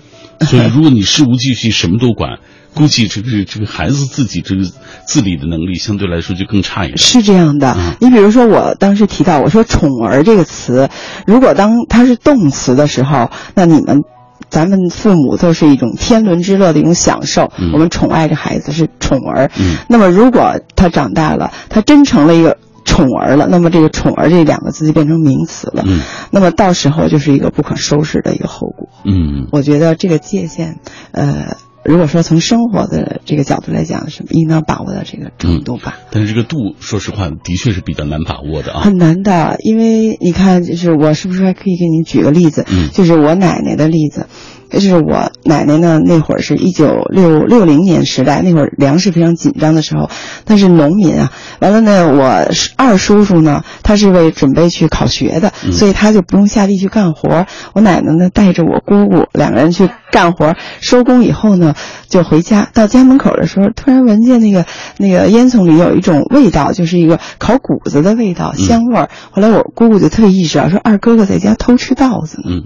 [0.40, 2.38] 所以如果你事无巨细，什么都管，
[2.74, 4.62] 估计这个这个孩子自己这个
[5.06, 6.98] 自理的能力相对来说就更差一点。
[6.98, 10.88] 是这样的，你比如说我当时提到，我说“宠儿”这个词，
[11.26, 14.02] 如果当它是动词的时候，那你们
[14.48, 19.50] 咱们父母都是一种天伦之乐的一种享受，我们宠爱着孩子是宠儿。
[19.58, 22.56] 嗯，那么如果他长大了，他真成了一个。
[22.84, 25.84] 宠儿了，那么这个宠儿这两个字就变成名词了。
[25.86, 28.88] 嗯，那么到时候就是一个不可收拾的一个后果。
[29.04, 30.78] 嗯，我觉得这个界限，
[31.12, 35.98] 呃，如果说从生活的这个角度来讲，是应当把握到这个程度吧。
[36.10, 38.80] 但是这个度，说实话，的确是比较难把握的啊。
[38.80, 42.64] 很难的，因为你看，就是我是不是还可以给你举个例子？
[42.70, 44.26] 嗯，就是我奶奶的例子。
[44.70, 50.08] 就是我奶奶呢，那会儿是一九六六零年时代，那会儿粮食非常紧张的时候，
[50.46, 51.32] 她是农民啊。
[51.60, 57.46] 完了呢，我二叔叔呢，他是为准备去考学的，所以他就不用下地去干活。
[57.74, 61.74] 我奶奶呢，带着我姑姑两个人去干活，收工以后呢，
[62.08, 62.68] 就回家。
[62.72, 64.64] 到家门口的时候，突然闻见那个
[64.96, 69.10] 那个烟囱里有一种味道，就是一个烤谷子的味道，香味儿。
[69.30, 72.62] 后来我姑姑就特别意识到，说二哥哥在家偷吃稻子呢。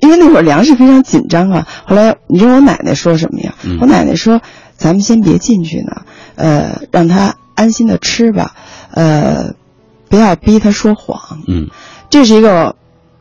[0.00, 1.66] 因为那会儿粮食非常紧张啊。
[1.86, 3.54] 后来你知道我奶奶说什么呀？
[3.80, 4.40] 我奶奶说
[4.76, 6.02] ：“咱们先别进去呢，
[6.36, 8.54] 呃，让他安心的吃吧，
[8.92, 9.54] 呃，
[10.08, 11.68] 不要逼他说谎。”嗯，
[12.10, 12.76] 这是一个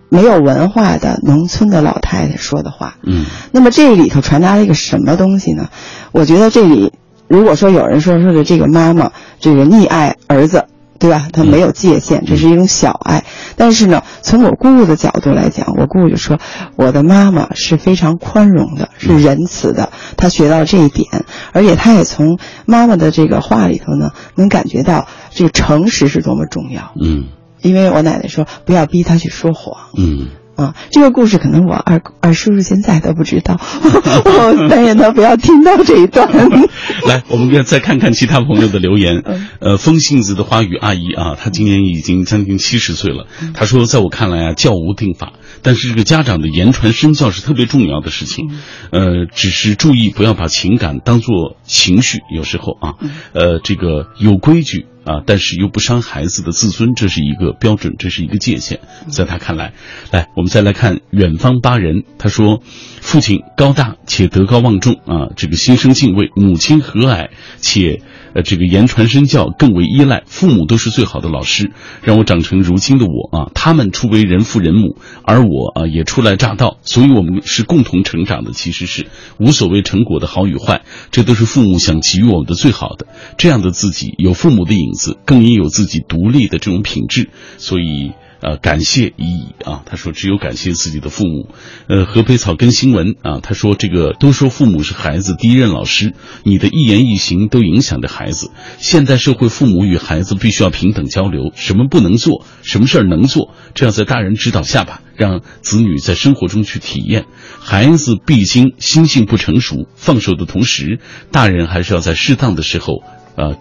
[0.10, 2.96] 没有文化的农村的老太太说的话。
[3.04, 5.70] 嗯，那么这里头传达了一个什么东西呢？
[6.12, 6.94] 我觉得这里，
[7.28, 10.66] 如果说有人说说的这个妈妈这个溺爱儿子。
[11.00, 11.28] 对吧？
[11.32, 13.24] 他没有界限，这是一种小爱。
[13.56, 16.40] 但是呢，从我姑姑的角度来讲，我姑姑就说，
[16.76, 19.92] 我的妈妈是非常宽容的，是仁慈的。
[20.18, 26.94] 她学到这一点，而且她也从妈妈的这个话里头呢，能感觉到这个诚实是多么重要。
[27.02, 27.26] 嗯，
[27.62, 29.90] 因为我奶奶说，不要逼她去说谎。
[29.98, 30.28] 嗯。
[30.58, 36.28] 啊，这个故事可能我二二叔叔现在都不知道， 我但愿他不要听到这一段。
[37.08, 39.24] 来，我们要再看看其他朋友的留言。
[39.60, 43.28] 呃，风信子的花语阿姨啊，她今年已经将近七十岁了。
[43.54, 48.50] 她说，在我看来啊，教无定法，但是这个家长的言传身教是特别重要的事情。
[48.92, 52.94] 呃，只是注意不要把情感当做情绪，有时候啊，
[53.34, 54.88] 呃，这个有规矩。
[55.08, 58.82] 啊，但是又不伤孩子的自尊，这是一个标准，这是一个界限。
[59.08, 59.74] 在他看来，
[60.12, 62.04] 来，我们再来看远方八人。
[62.18, 62.62] 他说，
[63.02, 67.30] 父亲高大且德高望重啊，这个心生敬畏；母亲和蔼
[67.62, 68.02] 且。
[68.42, 71.72] 这个言传身教更为依赖，父母都是最好的老师，
[72.02, 73.52] 让我长成如今的我啊。
[73.54, 78.52] 他们初为人父人母，而我啊也初来乍到，所以我们是共同成长的。
[78.52, 79.08] 其实是
[79.40, 83.08] 无所谓成果的好与坏，这都是父母想给予我们的最好的。
[83.38, 87.30] 这样的自己有父母的影子，更应有自己独立的这种品质。
[87.58, 88.12] 所以。
[88.40, 89.82] 呃，感谢已矣啊！
[89.86, 91.50] 他说，只有感谢自己的父母。
[91.88, 98.52] 呃，河北草根新闻啊，他说，这个都说父母是孩子第一任老师，你的一言一行都影响着孩子。
[98.78, 107.26] 现代社会，父母与孩子必须要平等交流，什么不能做，什么事儿能做，这样在大人指导下吧，让子女在生活中去体验。
[107.60, 111.00] 孩子毕竟心性不成熟，放手的同时，
[111.32, 113.04] 大人还是要在适当的时候，
[113.36, 113.58] 呃，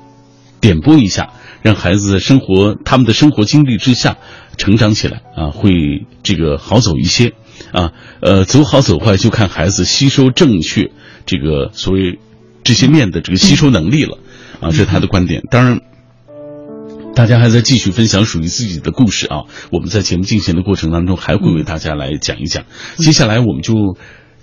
[0.66, 4.18] 点拨一下，让孩子生活他们的生活经历之下。
[4.58, 7.34] 成长起来啊，会这个好走一些，
[7.72, 10.92] 啊，呃，走好走坏就看孩子吸收正确
[11.26, 12.18] 这个所谓
[12.64, 14.16] 这些面的这个吸收能力了，
[14.62, 15.42] 啊，这是他的观点。
[15.50, 15.80] 当然，
[17.14, 22.64] 大家还在继续分享属于自己的故事啊，我们在节目进行的过程当中还会为大家来讲一讲。
[22.96, 23.74] 接下来我们就。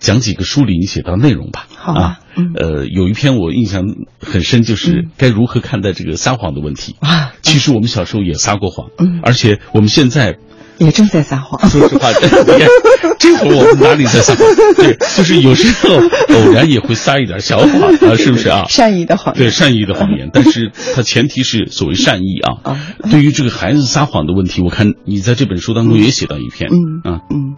[0.04, 1.66] 讲几个书里你写到内容吧。
[1.76, 2.20] 好啊，
[2.56, 3.84] 呃，有一篇我印象
[4.20, 6.96] 很深，就是该如何看待这个撒谎的问题。
[7.00, 10.38] 啊，其实我们小时候也撒过谎，嗯，而且我们现在。
[10.78, 11.70] 也正在撒谎。
[11.70, 12.12] 说实话，
[13.20, 14.46] 这会儿我们哪里在撒谎？
[14.76, 18.66] 对，就是有时候偶然也会撒一点小谎啊，是不是啊？
[18.70, 19.34] 善意的谎。
[19.36, 22.72] 对，善意的谎言，但是它前提是所谓善意啊。
[22.74, 22.80] 啊。
[23.12, 26.70] 对于这个孩子撒谎的问题，我看你在这本书当中也写到一篇。
[26.72, 27.56] 嗯啊嗯。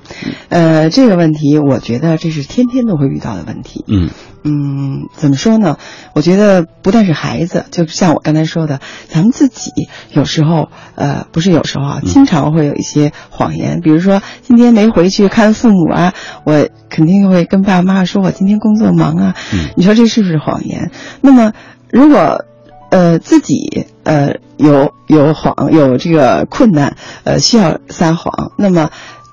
[0.50, 3.84] 呃，这个问题，我觉得这是天天都会遇到的问题。
[3.88, 4.10] 嗯。
[4.48, 5.78] 嗯，怎么说呢？
[6.14, 9.72] 我觉得不但是孩子，就像我刚才说的，咱们自己
[10.12, 13.82] 有时候，呃，不是有时候啊，经常会有一些谎言。
[13.82, 16.14] 比如说今天没回去看父母啊，
[16.46, 19.36] 我肯定会跟爸爸妈妈说我今天工作忙啊。
[19.76, 20.92] 你说这是不是谎言？
[21.22, 21.54] 那么
[21.92, 22.46] 如果，
[22.90, 28.90] 呃，自己呃有有谎有这个困难，呃需要撒谎，那么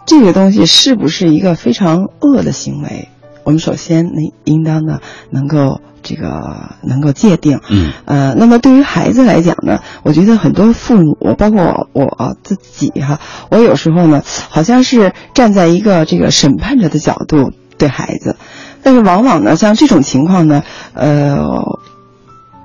[0.06, 3.08] 这个东西是不是一个非常恶的行为？
[3.44, 5.00] 我们首先应应当呢，
[5.30, 18.36] 能够这个能够界定，嗯，呃，那么对于孩子来讲呢，我觉得很多父母，包括我自己哈，我有时候呢，好像是站在一个这个审判者的角度对孩子，
[18.82, 20.62] 但是往往呢，像这种情况呢，
[20.94, 21.62] 呃，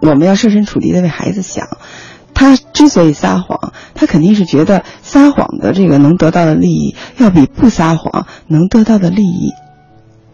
[0.02, 1.68] 我们要设身处地的为孩子想，
[2.34, 9.52] 他之所以撒谎，他肯定是觉得撒谎的这个能得到的利益，要比不撒谎能得到的利益。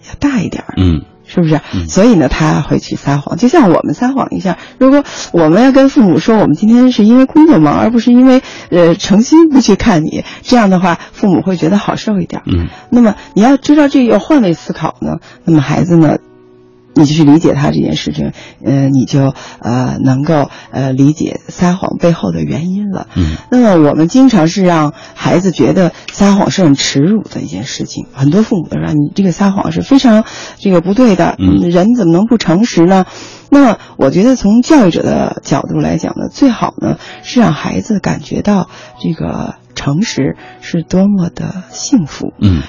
[0.08, 1.60] 要大一点儿嗯，是不是？
[1.88, 4.58] 所以呢，他会去撒谎，就像我们撒谎一下。
[4.78, 12.42] 如果我们要跟父母说，我们今天是因为工作忙，而不是因为呃诚心不去看你，这样的话，父母会觉得好受一点。
[12.46, 15.20] 嗯，那么你要知道，这个要换位思考呢。
[15.46, 16.18] 那么孩子呢，
[16.96, 23.08] 你就去理解他这件事情，呃，你就呃能够呃理解撒谎背后的原因了。
[23.16, 30.24] 嗯，那么我们经常是让孩子觉得撒谎是很耻辱的一件事情，很多父母都说你这个撒谎是非常
[30.58, 33.06] 这个不对的，嗯人怎么能不诚实呢？
[33.50, 42.34] 那么我觉得从教育者的角度来讲呢，最好呢是让孩子感觉到这个诚实是多么的幸福。
[42.40, 42.64] 嗯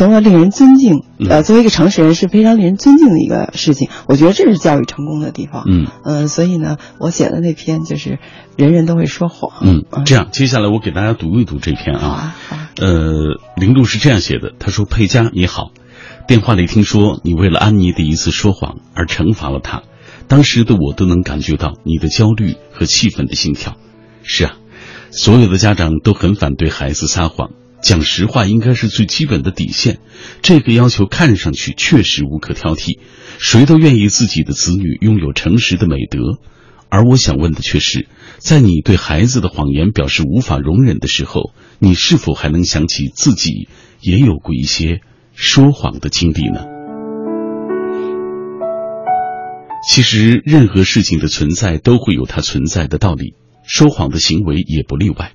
[0.00, 1.04] 多么令人尊敬！
[1.18, 3.90] 嗯呃，作为一个诚实人是非常令人尊敬的一个事情。
[4.08, 5.64] 我觉得这是教育成功的地方。
[5.68, 8.18] 嗯呃所以呢，我写的那篇就是
[8.56, 9.52] 人人都会说谎。
[9.60, 12.00] 嗯，这样，接下来我给大家读一读这篇啊。
[12.00, 12.70] 好啊，好啊。
[12.78, 12.94] 呃，
[13.56, 15.70] 林路是这样写的，他说：“佩佳你好，
[16.26, 19.82] 电话里听说你为了安妮的一次说谎而惩罚了她，
[20.28, 23.76] 当时的我都能感觉到你的焦虑和气愤的心跳。
[24.22, 24.52] 是啊，
[25.10, 27.50] 所有的家长都很反对孩子撒谎，
[27.82, 29.98] 讲实话应该是最基本的底线。
[30.42, 32.98] 这个要求看上去确实无可挑剔，
[33.38, 36.38] 谁都愿意自己的子女拥有诚实的美德。
[36.88, 43.68] 而我想问的却是，在你对孩子的谎言表示无法容忍的时候，你是否还能想起自己
[44.00, 45.00] 也有过一些
[45.34, 46.64] 说谎的经历呢？
[49.88, 55.32] 其实，任何事情的存在都会有它存在的道理，说谎的行为也不例外。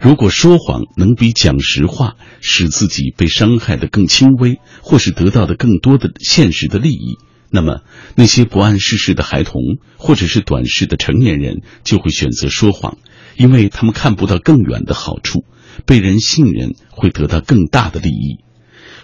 [0.00, 7.18] 如果说谎能比讲实话使自己被伤害的更轻微，或是得到的更多的现实的利益，
[7.50, 7.82] 那么
[8.14, 9.60] 那些不谙世事的孩童
[9.98, 12.96] 或者是短视的成年人就会选择说谎，
[13.36, 15.44] 因为他们看不到更远的好处，
[15.84, 18.38] 被人信任会得到更大的利益。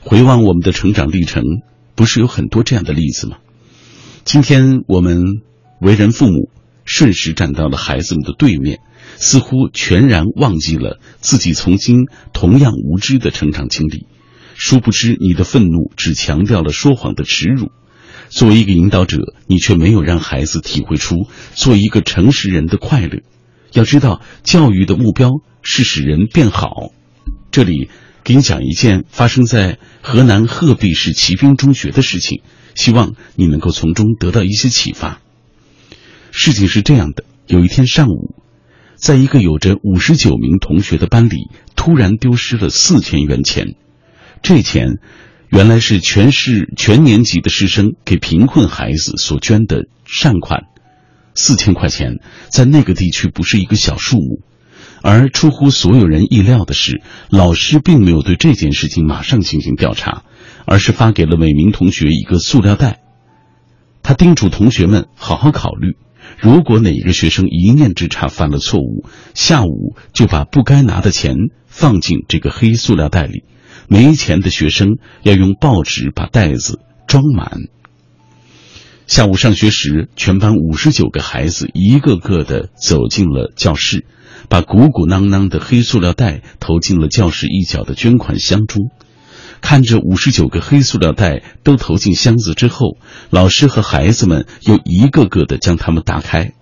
[0.00, 1.42] 回望我们的成长历程，
[1.94, 3.36] 不是有很多这样的例子吗？
[4.24, 5.24] 今天我们
[5.78, 6.48] 为人父母，
[6.86, 8.80] 瞬时站到了孩子们的对面，
[9.16, 14.06] 似乎全然忘记了自己曾经同样无知的成长经历。
[14.54, 17.70] 殊不知，你的愤怒只强调了说谎的耻辱。
[18.28, 23.20] 作为一个引导者，你却没有让孩子体会出做一个诚实人的快乐。
[23.72, 25.30] 要知道，教育的目标
[25.62, 26.92] 是使人变好。
[27.50, 27.90] 这里
[28.24, 32.42] 给你讲一件发生在河南鹤壁市骑兵中学的事情，
[32.74, 35.20] 希望你能够从中得到一些启发。
[36.38, 38.34] 事情是这样的：有一天上午，
[38.94, 43.74] 在一个有着五十九名同学的班里，突然丢失了四千元钱。
[44.42, 44.98] 这钱
[45.48, 50.64] 原来是全市全年级的师生给贫困孩子所捐的善款。
[51.34, 52.16] 四千块钱
[52.50, 54.42] 在那个地区不是一个小数目，
[55.00, 60.22] 而出乎所有人意料的是，老师并没有对这件事情马上进行调查，
[60.66, 63.00] 而是发给了每名同学一个塑料袋。
[64.02, 65.96] 他叮嘱同学们好好考虑，
[66.38, 71.34] 如果哪个学生一念之差犯了错误，下午就把不该拿的钱
[71.66, 73.44] 放进这个黑塑料袋里。
[73.88, 77.60] 没钱的学生要用报纸把袋子装满。
[79.06, 84.04] 下午上学时，全班五十九个孩子一个个的走进了教室，
[84.48, 88.90] 把鼓鼓囊囊的黑塑料袋投进了教室一角的捐款箱中。
[89.60, 92.98] 看着五十九个黑塑料袋都投进箱子之后，
[93.30, 96.52] 老师和孩子们又一个个的将它们打开，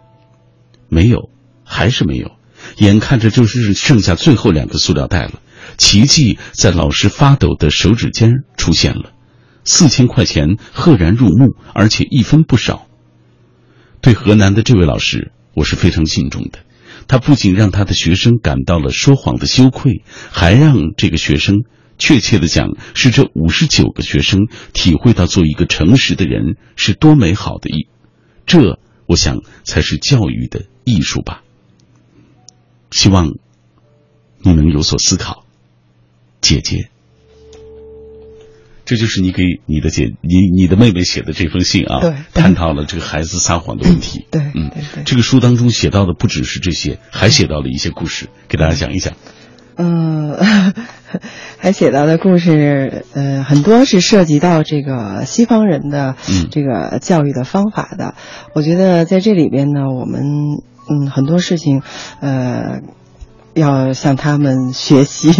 [0.88, 1.30] 没有，
[1.64, 2.33] 还是没有。
[2.78, 5.40] 眼看着就是剩下最后两个塑料袋了。
[5.76, 9.12] 奇迹在老师发抖的手指间出现了，
[9.64, 12.87] 四千块钱赫然入目，而且一分不少。
[14.00, 16.61] 对河南的这位老师，我是非常敬重的。
[17.07, 21.64] 他不仅让他的学生感到了说谎的羞愧，还让这个学生，
[21.98, 27.88] 确切的讲，是这五十九个学生体会到做一个诚实的人是多美好的一，
[28.46, 31.42] 这我想才是教育的艺术吧。
[32.90, 33.33] 希望
[34.38, 35.44] 你能有所思考。
[36.40, 36.90] 姐姐，
[38.85, 44.26] 这就是你给你的姐你你的妹妹写的这封信啊，对，探讨了这个孩子撒谎的问题。
[44.30, 44.70] 对，嗯。
[45.07, 49.14] 这个书当中写到的不只是这些，还写到了一些故事，给大家讲一讲。
[49.76, 50.37] 嗯，
[51.59, 58.14] 还写到的故事，呃，很多是涉及到这个西方人的嗯这个教育的方法的。
[58.55, 60.22] 我觉得在这里边呢，我们
[60.90, 61.83] 嗯很多事情，
[62.20, 62.81] 呃。
[63.54, 65.30] 要向他们学习，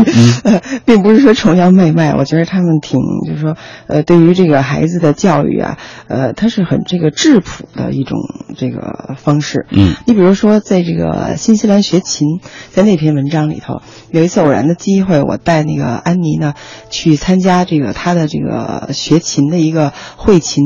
[0.44, 2.14] 嗯、 并不是说崇洋媚外。
[2.16, 8.18] 我觉得他们挺，就是说，呃，对于这个孩子的教育啊，呃，他是很这个质朴的一种
[8.57, 9.66] 这个方式。
[9.70, 16.55] 嗯，你比如说，在这个新西兰学琴，在那篇文章里头，有一次偶然的机会，我带那个安妮呢
[16.90, 20.62] 去参加这个他的这个学琴的一个会琴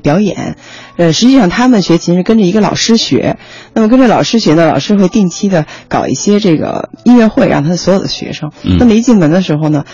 [0.00, 0.56] 表演，
[0.96, 3.38] 呃，实际上他们学琴是跟着一个老师学，
[3.74, 8.50] 那么跟着老师学呢，老师会定期的搞一些这个音乐会，让他所有的学生。
[8.78, 9.84] 那么一进门的时候呢，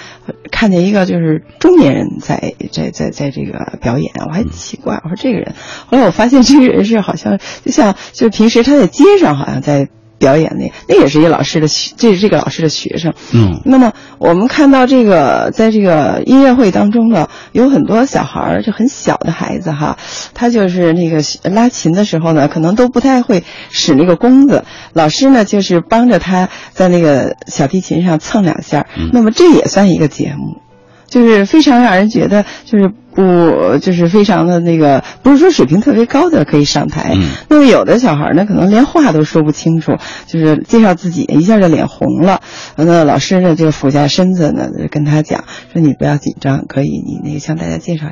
[0.51, 5.55] 看见一个就是中年人在在在在这个表演，我还奇怪，我说这个人，
[5.87, 9.88] 后来我发现这个人是好像就像就是平时他在街上好像在。
[10.19, 13.14] 表演那那也是一个老师的，这是这个老师的学生。
[13.33, 19.99] 嗯，那么我们看到这个，在这个音乐会当中呢，有很多小孩儿，就很小的孩子哈，
[20.35, 30.66] 他就是那个拉琴的时候呢，可能都不太会使那个弓子，老师呢就是帮着他在那个小提琴上蹭两下，那么这也算一个节目。
[31.09, 37.17] 就是非常让人觉得，就是不，就是非常的那个，不是说水平特别高的可以上台。
[37.49, 39.93] 那么有的小孩呢，可能连话都说不清楚，
[40.27, 42.41] 就是介绍自己一下就脸红了。
[42.77, 48.07] 那老师呢就俯下身子呢，跟他讲说：“你不要紧张，可以，你那个向大家介绍。”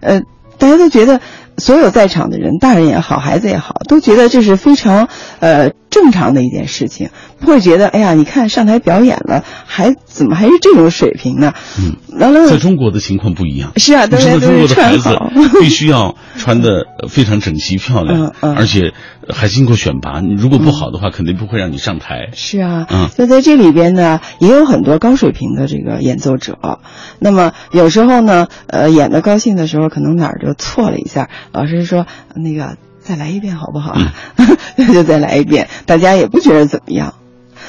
[0.00, 0.22] 呃，
[0.58, 1.20] 大家都觉得，
[1.58, 5.08] 所有在场的人，大人也好，孩子也好，都觉得这是非常
[5.40, 7.08] 呃正常的一件事情。
[7.40, 11.52] 不会觉得，哎呀，你看上台表演了，还怎么还是这种水平呢？
[11.78, 11.96] 嗯，
[12.48, 13.72] 在中国的情况不一样。
[13.76, 15.10] 是啊，你知道中国的孩子
[15.60, 18.92] 必须要穿的非常整齐漂亮，而且
[19.28, 20.20] 还经过选拔。
[20.20, 22.30] 你如果不好的话，肯定不会让你上台。
[22.34, 26.58] 是啊，嗯，那在这里边呢，也有很多高水平的这个演奏者。
[27.18, 32.76] 那么有时候呢，呃，演的高兴的时候，可能哪儿就错了一下，老师说那个
[33.06, 33.96] 再来一遍好不好？
[34.74, 37.14] 那就再来一遍，大家也不觉得怎么样。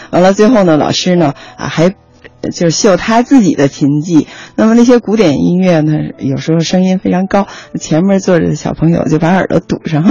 [0.09, 4.27] 完了，最后呢，老师呢啊还就是秀他自己的琴技。
[4.55, 7.47] 那么那些古典音乐呢，有时候声音非常高，
[7.79, 10.03] 前面坐着的小朋友就把耳朵堵上，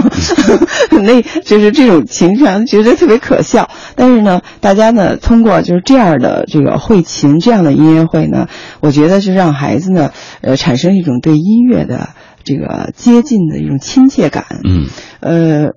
[0.90, 3.68] 那就是这种情况，觉得特别可笑。
[3.94, 8.48] 但是呢，大家呢通过就是这样的这个会琴这样的音乐会呢，
[8.80, 10.12] 我觉得是让孩子呢
[10.42, 12.10] 呃产生一种对音乐的
[12.46, 14.46] 这个接近的一种亲切感。
[14.64, 14.86] 嗯，
[15.20, 15.74] 呃，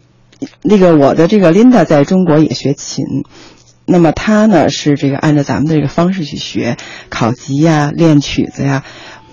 [0.64, 3.04] 那个我的这个 Linda 在中国也学琴。
[3.92, 6.78] 那么他呢是这个按照咱们的这个方式去学
[7.10, 8.84] 考级呀、练曲子呀，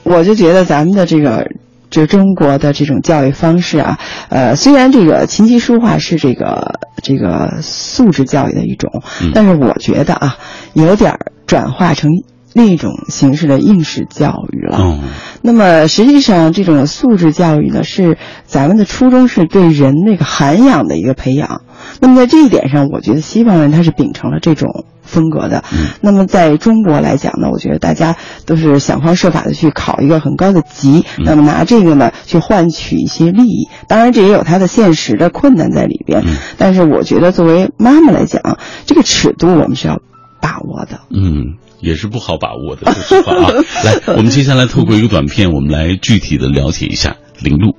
[0.02, 1.50] 我就觉得咱们的这个
[1.90, 3.98] 就中国的这种教育方式啊，
[4.30, 9.02] 呃，虽然这个琴棋书画是这个这个素质教育的一种，
[9.34, 10.38] 但是我觉得啊，
[10.72, 12.10] 有点转化成
[12.56, 14.98] 另一种形式的应试教育了。
[15.42, 21.60] 那么实际上这种素质教育呢，是咱们的初衷是对人那个涵养的一个培养。
[22.00, 25.64] 那么在这一点上，我觉得西方人他是秉承了这种风格的。
[25.70, 33.68] 嗯那么在中国来讲呢，我觉得大家都是想方设法的去考一个很高的级，那么拿这个呢去换取一些利益。
[33.86, 36.24] 当然，这也有它的现实的困难在里边。
[36.56, 40.00] 但是我觉得作为妈妈来讲，这个尺度我们是要
[40.40, 41.00] 把握的。
[41.10, 43.52] 嗯，也是不好把握的，说实话啊。
[43.84, 47.76] 来，我们接下来透过一个短片，我们来具体的了解一下林露。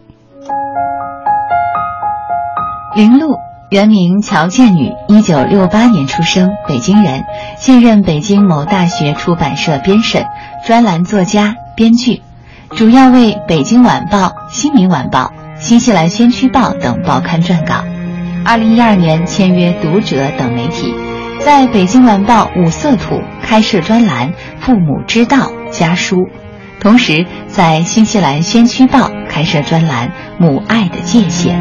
[2.95, 3.35] 林露。
[3.69, 7.25] 原名乔建宇，一九六八年出生，北京人，
[7.57, 10.25] 现任北京某大学出版社编审、
[10.65, 12.21] 专栏作家、编剧，
[12.77, 14.17] 主要为《北京晚报》
[14.53, 17.83] 《新民晚报》《新西兰先驱报》等报刊撰稿。
[18.45, 20.93] 二零一二年签约《读者》等媒体，
[21.39, 24.29] 在《北京晚报》五色土开设专栏
[24.59, 25.37] 《父母之道》
[25.71, 26.27] 家书，
[26.79, 31.57] 同时在《新西兰先驱报》开设专栏《母爱的界限》。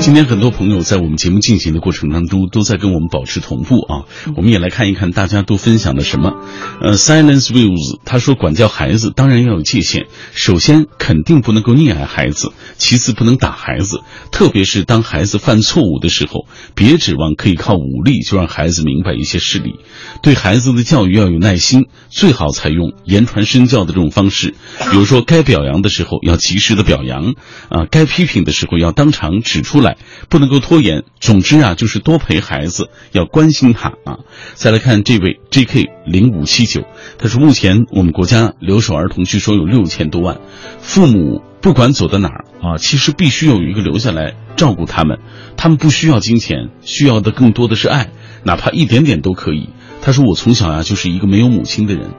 [0.00, 4.08] 今天很多朋友在我们节目进行的过程当中，都在跟我们保持同步啊。
[4.34, 6.32] 我们也来看一看大家都分享了什么。
[6.80, 14.00] 呃，Silence Views 他说，管教孩子当然要有界限，首先肯定不能够溺爱孩子，其次不能打孩子，
[14.32, 19.80] 特别是当孩子犯错误的时候，别指望可以靠武力就让孩子明白一些事理。
[20.22, 24.54] 对孩子的教育要有耐心，最好采用言传身教的这种方式，
[24.90, 27.34] 比如说该表扬的时候要及时的表扬，
[27.68, 29.89] 啊，该批评的时候要当场指出来。
[30.28, 31.04] 不能够拖延。
[31.18, 34.18] 总之啊，就是多陪孩子，要关心他啊。
[34.54, 35.86] 再来看这位 J.K.
[36.06, 36.82] 零五七九，
[37.18, 40.40] 他说：目前我们国家留守儿童据说有六千多万，
[40.78, 45.18] 父母不管走到哪儿啊，其实必须有一个留下来照顾他们。
[45.56, 48.10] 他们不需要金钱，需要的更多的是爱，
[48.44, 49.68] 哪怕一点点都可以。
[50.02, 52.14] 他说：我从小呀就是一个没有母亲的人，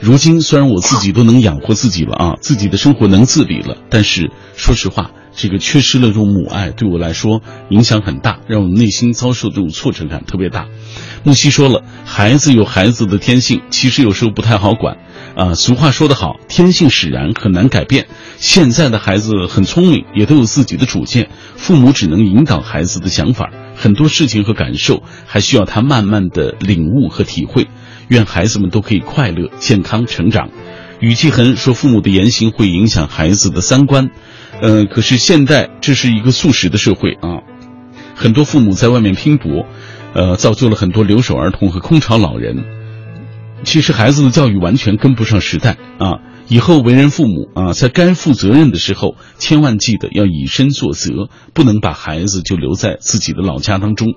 [0.00, 5.12] 如今虽然我自己都能养活自己了啊，自己的生活能自理了，但是说实话。
[5.34, 10.68] 这个缺失了这种母爱，对我来说影响很大，让我内心遭受这种挫折感特别大。
[11.24, 14.98] 木西说了，孩子有孩子的天性，其实有时候不太好管。
[15.34, 18.06] 啊，俗话说得好，天性使然，很难改变。
[18.36, 27.68] 现在的孩子很聪明，也都有自己的主见，父母只能引导孩子的想法，很多事情和感受还需要他慢慢的领悟和体会。
[28.08, 30.50] 愿孩子们都可以快乐健康成长。
[31.02, 34.10] 雨季痕说，父母的言行会影响孩子的三观。
[34.60, 37.42] 呃，可是现代这是一个素食的社会啊，
[38.14, 39.66] 很多父母在外面拼搏，
[40.14, 42.64] 呃，造就了很多留守儿童和空巢老人。
[43.64, 46.20] 其实孩子的教育完全跟不上时代啊！
[46.46, 54.14] 以后为人父母啊，在该负责任的时候，千万记得要以身作则，不能把孩子就留在自己的老家当中。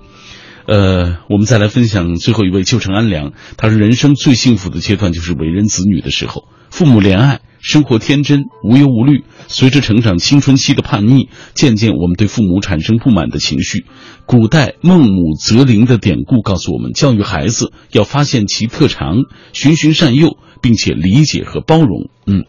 [0.66, 9.24] 呃，我们再来分享最后一位旧城安良，他说人生最幸福的阶段就是为人子女的时候，父母怜爱，生活天真，无忧无虑。
[9.46, 13.86] 随着成长青春期的叛逆，渐渐我们对父母产生不满的情绪。
[14.26, 19.18] 古代孟母择邻的典故告诉我们，教育孩子要发现其特长，
[19.52, 22.10] 循循善诱，并且理解和包容。
[22.26, 22.44] 嗯。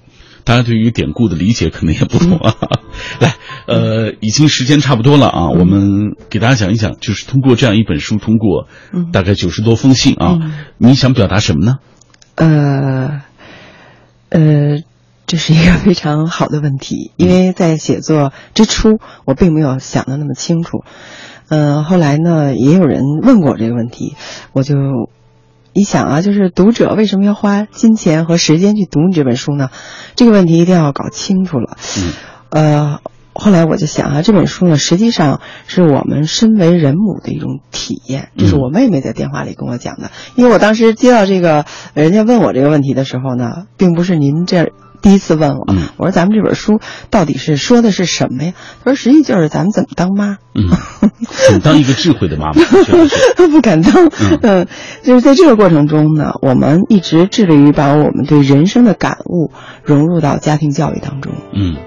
[0.48, 2.56] 大家对于典故的理解可能也不同啊。
[3.20, 3.36] 来，
[3.68, 8.68] 呃，已经时间差不多了啊，我们给大家讲一讲，就是通过这样一本书，通过
[9.12, 10.40] 大概九十多封信啊，
[10.78, 11.80] 你想表达什么呢？
[12.36, 13.24] 呃，
[14.30, 14.78] 呃，
[15.26, 20.86] 这是一个非常好的问题，因为在写作之初，我并没有想的那么清楚。
[21.50, 24.16] 嗯，后来呢，也有人问过我这个问题，
[24.54, 24.76] 我就。
[25.78, 29.70] 你想啊，就是读者为什么要花金钱和时间去读你这本书呢？
[30.16, 31.78] 这个问题一定要搞清楚了。
[32.00, 32.14] 嗯，
[32.50, 33.00] 呃，
[33.34, 38.30] 后来我就想啊，这本书呢，实际上是我们身为人母的一种体验。
[38.36, 44.72] 这是我妹妹在电话里跟我讲的，因为我当时接到这个人家问我这个问题的时候呢，并不是您这。
[45.02, 45.66] 第一次问我，
[45.98, 48.54] 我说咱们这本书到底是说的是什么呀？
[48.84, 50.70] 他说实际就是咱们怎么当妈，嗯，
[51.48, 52.54] 怎么当一个智慧的妈妈，
[53.48, 54.10] 不敢当，
[54.42, 54.68] 嗯，
[55.04, 59.52] 就是在这个过程中呢，我们一直致力于把我们对人生的感悟
[59.84, 61.78] 融入到家庭教育当中，嗯，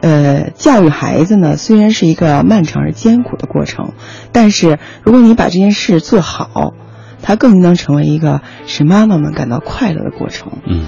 [0.00, 3.92] 呃，教育孩子呢虽然是一个漫长而艰苦的过程，
[4.32, 6.72] 但是如果你把这件事做好，
[7.20, 10.86] 它更应当成为一个使妈妈们感到快乐的过程，嗯，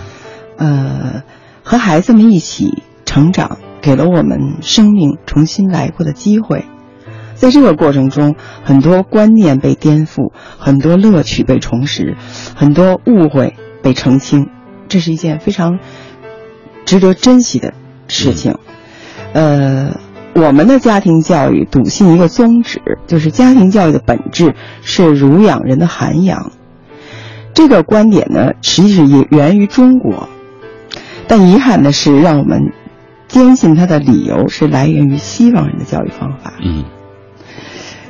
[0.59, 1.23] 呃。
[1.69, 6.65] 和孩子们一起成长，给了我们生命重新来过的机会。
[7.35, 12.17] 在这个过程中，很多观念被颠覆，很多乐趣被重拾，
[12.55, 14.47] 很多误会被澄清。
[14.87, 15.81] 这是一件非常
[16.85, 17.75] 值得珍惜的
[18.07, 18.55] 事情。
[19.33, 19.99] 呃，
[20.35, 26.53] 我们的家庭教育笃信一个宗旨，就是家庭教育的本质是儒养人的涵养。
[27.55, 30.29] 这个观点呢，实际是也源于中国。
[31.29, 32.73] 但遗憾的是，让我们
[33.29, 36.55] 坚信他的理由是来源于西方人的教育方法。
[36.65, 36.85] 嗯，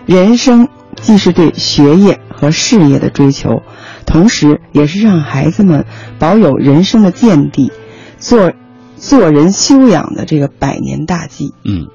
[0.04, 3.62] 人生既是对学业和事业的追求，
[4.04, 5.84] 同时也是让孩子们
[6.18, 7.72] 保有人生的见地，
[8.18, 8.52] 做
[8.96, 11.54] 做人修养的这个百年大计。
[11.64, 11.88] 嗯，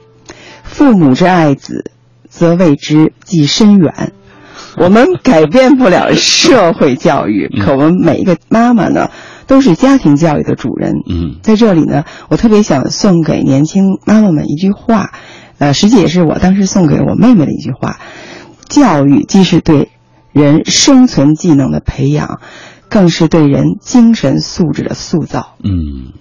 [0.64, 1.92] 父母之爱子，
[2.30, 4.14] 则为之计深远。
[4.78, 9.10] 我们改变不了社会教育，可我们每一个妈妈呢？
[9.52, 10.94] 都是家庭教育的主人。
[11.06, 15.12] 嗯，在这里呢，我特别想送给年轻妈妈们一句话，
[15.58, 18.00] 呃，实际也是我当时送给我妹妹的一句话：
[18.70, 19.90] 教育既是对
[20.32, 22.40] 人生存技能的培养，
[22.88, 25.56] 更是对人精神素质的塑造。
[25.62, 26.14] 嗯。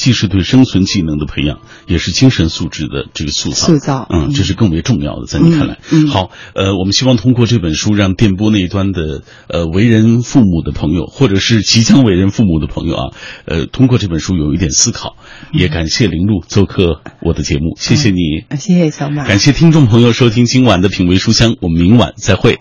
[0.00, 3.66] 既是对生存技能的培养，也是精神素质的这个塑造。
[3.66, 5.26] 塑造，嗯，这是更为重要的。
[5.26, 15.16] 在你看来，嗯，好，呃，我们希望通过这本书，让电波那一端的呃为人父母的朋友，或者是即将为人父母的朋友啊，呃，通过这本书有一点思考。
[15.52, 22.58] 也感谢林露做客我的节目，谢谢你，谢谢小马，感谢听众朋友收听今晚的品味书香，我们明晚再会。